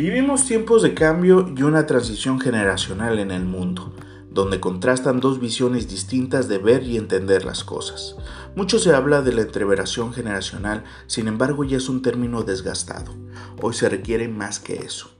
Vivimos 0.00 0.46
tiempos 0.46 0.80
de 0.80 0.94
cambio 0.94 1.52
y 1.54 1.62
una 1.62 1.84
transición 1.84 2.40
generacional 2.40 3.18
en 3.18 3.30
el 3.30 3.44
mundo, 3.44 3.92
donde 4.30 4.58
contrastan 4.58 5.20
dos 5.20 5.40
visiones 5.40 5.90
distintas 5.90 6.48
de 6.48 6.56
ver 6.56 6.84
y 6.84 6.96
entender 6.96 7.44
las 7.44 7.64
cosas. 7.64 8.16
Mucho 8.56 8.78
se 8.78 8.94
habla 8.94 9.20
de 9.20 9.34
la 9.34 9.42
entreveración 9.42 10.14
generacional, 10.14 10.84
sin 11.06 11.28
embargo 11.28 11.64
ya 11.64 11.76
es 11.76 11.90
un 11.90 12.00
término 12.00 12.44
desgastado. 12.44 13.12
Hoy 13.60 13.74
se 13.74 13.90
requiere 13.90 14.26
más 14.28 14.58
que 14.58 14.76
eso. 14.76 15.10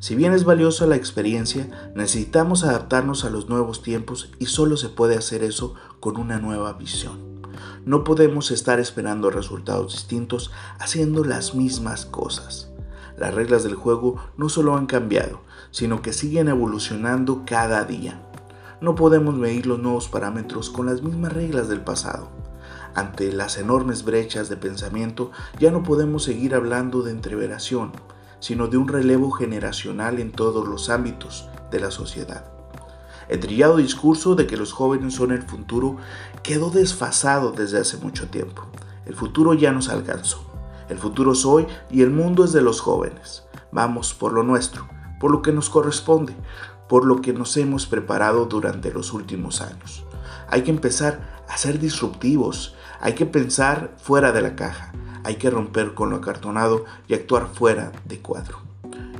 Si 0.00 0.14
bien 0.14 0.34
es 0.34 0.44
valiosa 0.44 0.86
la 0.86 0.96
experiencia, 0.96 1.90
necesitamos 1.94 2.62
adaptarnos 2.62 3.24
a 3.24 3.30
los 3.30 3.48
nuevos 3.48 3.82
tiempos 3.82 4.34
y 4.38 4.44
solo 4.44 4.76
se 4.76 4.90
puede 4.90 5.16
hacer 5.16 5.44
eso 5.44 5.76
con 5.98 6.18
una 6.18 6.38
nueva 6.38 6.74
visión. 6.74 7.40
No 7.86 8.04
podemos 8.04 8.50
estar 8.50 8.80
esperando 8.80 9.30
resultados 9.30 9.94
distintos 9.94 10.50
haciendo 10.78 11.24
las 11.24 11.54
mismas 11.54 12.04
cosas. 12.04 12.70
Las 13.16 13.34
reglas 13.34 13.64
del 13.64 13.74
juego 13.74 14.16
no 14.36 14.48
solo 14.48 14.76
han 14.76 14.86
cambiado, 14.86 15.40
sino 15.70 16.02
que 16.02 16.12
siguen 16.12 16.48
evolucionando 16.48 17.44
cada 17.46 17.84
día. 17.84 18.22
No 18.80 18.94
podemos 18.94 19.36
medir 19.36 19.66
los 19.66 19.78
nuevos 19.78 20.08
parámetros 20.08 20.68
con 20.68 20.86
las 20.86 21.02
mismas 21.02 21.32
reglas 21.32 21.68
del 21.68 21.80
pasado. 21.80 22.28
Ante 22.94 23.32
las 23.32 23.56
enormes 23.58 24.04
brechas 24.04 24.48
de 24.48 24.56
pensamiento 24.56 25.30
ya 25.58 25.70
no 25.70 25.82
podemos 25.82 26.24
seguir 26.24 26.54
hablando 26.54 27.02
de 27.02 27.10
entreveración, 27.10 27.92
sino 28.40 28.68
de 28.68 28.76
un 28.76 28.88
relevo 28.88 29.30
generacional 29.30 30.18
en 30.18 30.32
todos 30.32 30.68
los 30.68 30.90
ámbitos 30.90 31.48
de 31.70 31.80
la 31.80 31.90
sociedad. 31.90 32.50
El 33.28 33.40
trillado 33.40 33.78
discurso 33.78 34.34
de 34.34 34.46
que 34.46 34.56
los 34.56 34.72
jóvenes 34.72 35.14
son 35.14 35.32
el 35.32 35.42
futuro 35.42 35.96
quedó 36.42 36.70
desfasado 36.70 37.50
desde 37.50 37.80
hace 37.80 37.96
mucho 37.96 38.28
tiempo. 38.28 38.62
El 39.04 39.14
futuro 39.14 39.54
ya 39.54 39.72
nos 39.72 39.88
alcanzó. 39.88 40.55
El 40.88 40.98
futuro 40.98 41.32
es 41.32 41.44
hoy 41.44 41.66
y 41.90 42.02
el 42.02 42.10
mundo 42.10 42.44
es 42.44 42.52
de 42.52 42.62
los 42.62 42.80
jóvenes. 42.80 43.44
Vamos 43.72 44.14
por 44.14 44.32
lo 44.32 44.42
nuestro, 44.42 44.88
por 45.20 45.30
lo 45.30 45.42
que 45.42 45.52
nos 45.52 45.68
corresponde, 45.68 46.34
por 46.88 47.04
lo 47.04 47.20
que 47.20 47.32
nos 47.32 47.56
hemos 47.56 47.86
preparado 47.86 48.46
durante 48.46 48.92
los 48.92 49.12
últimos 49.12 49.60
años. 49.60 50.04
Hay 50.48 50.62
que 50.62 50.70
empezar 50.70 51.44
a 51.48 51.56
ser 51.56 51.78
disruptivos, 51.78 52.74
hay 53.00 53.14
que 53.14 53.26
pensar 53.26 53.94
fuera 53.98 54.32
de 54.32 54.42
la 54.42 54.54
caja, 54.54 54.92
hay 55.24 55.36
que 55.36 55.50
romper 55.50 55.94
con 55.94 56.10
lo 56.10 56.16
acartonado 56.16 56.84
y 57.08 57.14
actuar 57.14 57.48
fuera 57.52 57.92
de 58.04 58.20
cuadro. 58.20 58.58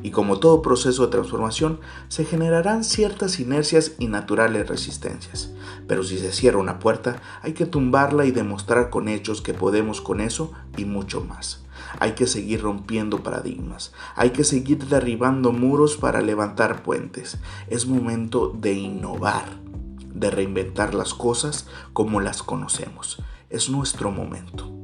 Y 0.07 0.13
como 0.13 0.39
todo 0.39 0.63
proceso 0.63 1.05
de 1.05 1.11
transformación, 1.11 1.81
se 2.07 2.25
generarán 2.25 2.85
ciertas 2.85 3.41
inercias 3.41 3.95
y 3.99 4.07
naturales 4.07 4.69
resistencias. 4.69 5.51
Pero 5.89 6.05
si 6.05 6.17
se 6.17 6.31
cierra 6.31 6.61
una 6.61 6.79
puerta, 6.79 7.21
hay 7.43 7.55
que 7.55 7.67
tumbarla 7.67 8.25
y 8.25 8.31
demostrar 8.31 8.89
con 8.89 9.09
hechos 9.09 9.43
que 9.43 9.53
podemos 9.53 10.01
con 10.01 10.21
eso 10.21 10.53
y 10.77 10.85
mucho 10.85 11.23
más. 11.23 11.65
Hay 11.99 12.13
que 12.13 12.29
seguir 12.29 12.63
rompiendo 12.63 13.25
paradigmas, 13.25 13.93
hay 14.15 14.31
que 14.31 14.45
seguir 14.45 14.87
derribando 14.87 15.51
muros 15.51 15.97
para 15.97 16.21
levantar 16.21 16.85
puentes. 16.85 17.39
Es 17.67 17.89
momento 17.89 18.57
de 18.57 18.75
innovar, 18.75 19.59
de 20.15 20.31
reinventar 20.31 20.95
las 20.95 21.15
cosas 21.15 21.67
como 21.93 22.21
las 22.21 22.45
conocemos. 22.45 23.21
Es 23.51 23.71
nuestro 23.71 24.13
momento. 24.13 24.76